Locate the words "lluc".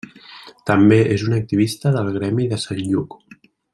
2.87-3.19